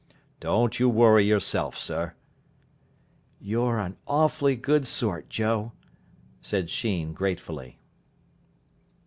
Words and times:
Don't 0.39 0.79
you 0.79 0.89
worry 0.89 1.25
yourself, 1.25 1.77
sir." 1.77 2.15
"You're 3.39 3.77
an 3.77 3.97
awfully 4.07 4.55
good 4.55 4.87
sort, 4.87 5.29
Joe," 5.29 5.73
said 6.41 6.71
Sheen 6.71 7.13
gratefully. 7.13 7.77